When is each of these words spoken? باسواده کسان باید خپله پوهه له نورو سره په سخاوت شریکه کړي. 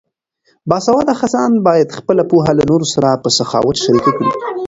باسواده 0.69 1.13
کسان 1.21 1.51
باید 1.67 1.95
خپله 1.97 2.23
پوهه 2.29 2.51
له 2.57 2.63
نورو 2.71 2.87
سره 2.93 3.09
په 3.23 3.29
سخاوت 3.37 3.75
شریکه 3.83 4.11
کړي. 4.17 4.29